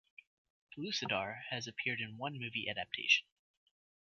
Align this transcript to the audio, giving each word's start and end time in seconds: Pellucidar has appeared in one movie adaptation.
Pellucidar 0.71 1.43
has 1.51 1.67
appeared 1.67 2.01
in 2.01 2.17
one 2.17 2.33
movie 2.39 2.67
adaptation. 2.67 3.27